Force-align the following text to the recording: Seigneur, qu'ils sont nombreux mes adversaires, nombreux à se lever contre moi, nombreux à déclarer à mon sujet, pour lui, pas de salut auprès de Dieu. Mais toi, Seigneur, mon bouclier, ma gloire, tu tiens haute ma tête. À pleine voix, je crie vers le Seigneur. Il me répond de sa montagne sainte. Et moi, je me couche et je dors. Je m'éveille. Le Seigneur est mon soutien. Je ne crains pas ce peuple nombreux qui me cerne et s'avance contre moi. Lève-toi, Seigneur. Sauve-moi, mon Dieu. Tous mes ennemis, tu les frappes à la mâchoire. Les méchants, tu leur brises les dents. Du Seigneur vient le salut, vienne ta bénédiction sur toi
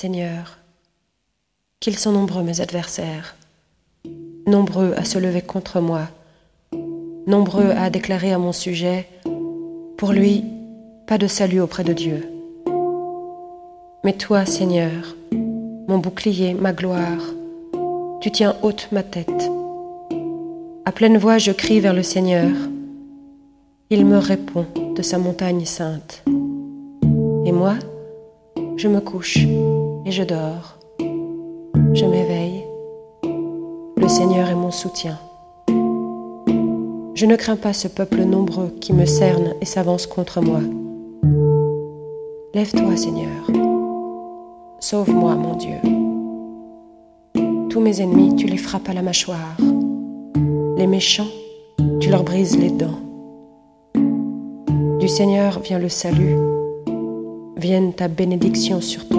Seigneur, 0.00 0.58
qu'ils 1.80 1.98
sont 1.98 2.12
nombreux 2.12 2.44
mes 2.44 2.60
adversaires, 2.60 3.34
nombreux 4.46 4.94
à 4.96 5.04
se 5.04 5.18
lever 5.18 5.42
contre 5.42 5.80
moi, 5.80 6.02
nombreux 7.26 7.70
à 7.70 7.90
déclarer 7.90 8.32
à 8.32 8.38
mon 8.38 8.52
sujet, 8.52 9.08
pour 9.96 10.12
lui, 10.12 10.44
pas 11.08 11.18
de 11.18 11.26
salut 11.26 11.60
auprès 11.60 11.82
de 11.82 11.92
Dieu. 11.92 12.30
Mais 14.04 14.12
toi, 14.12 14.46
Seigneur, 14.46 15.16
mon 15.88 15.98
bouclier, 15.98 16.54
ma 16.54 16.72
gloire, 16.72 17.34
tu 18.20 18.30
tiens 18.30 18.54
haute 18.62 18.86
ma 18.92 19.02
tête. 19.02 19.50
À 20.84 20.92
pleine 20.92 21.18
voix, 21.18 21.38
je 21.38 21.50
crie 21.50 21.80
vers 21.80 21.92
le 21.92 22.04
Seigneur. 22.04 22.52
Il 23.90 24.06
me 24.06 24.18
répond 24.18 24.66
de 24.94 25.02
sa 25.02 25.18
montagne 25.18 25.64
sainte. 25.64 26.22
Et 27.44 27.50
moi, 27.50 27.74
je 28.76 28.86
me 28.86 29.00
couche 29.00 29.38
et 30.04 30.10
je 30.10 30.22
dors. 30.22 30.78
Je 31.94 32.04
m'éveille. 32.04 32.64
Le 33.96 34.08
Seigneur 34.08 34.48
est 34.48 34.54
mon 34.54 34.70
soutien. 34.70 35.18
Je 37.14 37.26
ne 37.26 37.36
crains 37.36 37.56
pas 37.56 37.72
ce 37.72 37.88
peuple 37.88 38.22
nombreux 38.22 38.70
qui 38.80 38.92
me 38.92 39.04
cerne 39.04 39.54
et 39.60 39.64
s'avance 39.64 40.06
contre 40.06 40.40
moi. 40.40 40.60
Lève-toi, 42.54 42.96
Seigneur. 42.96 43.50
Sauve-moi, 44.80 45.34
mon 45.34 45.56
Dieu. 45.56 45.76
Tous 47.68 47.80
mes 47.80 48.00
ennemis, 48.00 48.36
tu 48.36 48.46
les 48.46 48.56
frappes 48.56 48.88
à 48.88 48.92
la 48.92 49.02
mâchoire. 49.02 49.56
Les 50.76 50.86
méchants, 50.86 51.26
tu 52.00 52.10
leur 52.10 52.22
brises 52.22 52.56
les 52.56 52.70
dents. 52.70 53.00
Du 55.00 55.08
Seigneur 55.08 55.60
vient 55.60 55.78
le 55.78 55.88
salut, 55.88 56.36
vienne 57.56 57.92
ta 57.92 58.08
bénédiction 58.08 58.80
sur 58.80 59.08
toi 59.08 59.17